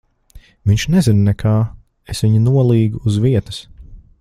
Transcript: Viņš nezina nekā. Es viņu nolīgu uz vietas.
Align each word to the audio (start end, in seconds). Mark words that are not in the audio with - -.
Viņš 0.69 0.85
nezina 0.93 1.25
nekā. 1.27 1.51
Es 2.15 2.23
viņu 2.25 2.41
nolīgu 2.47 3.05
uz 3.13 3.21
vietas. 3.27 3.63